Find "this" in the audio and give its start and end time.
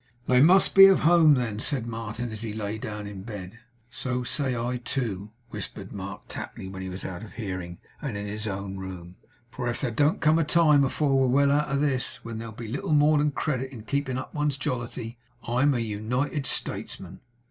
11.81-12.25